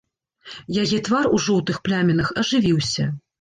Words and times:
Яе 0.83 0.99
твар, 1.07 1.29
у 1.35 1.41
жоўтых 1.47 1.77
плямінах, 1.89 2.33
ажывіўся. 2.45 3.09